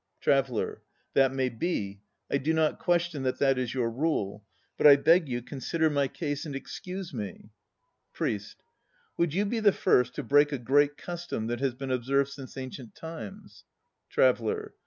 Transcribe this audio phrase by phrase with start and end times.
[0.21, 0.81] TRAVELLER.
[1.13, 2.01] That may be.
[2.27, 4.43] I do not question that that is your rule.
[4.75, 7.51] But I beg you, consider my case and excuse me.
[8.11, 8.63] PRIEST.
[9.17, 12.57] Would you be the first to break a Great Custom that has been observed since
[12.57, 13.63] ancient times?
[14.09, 14.73] TRAVELLER.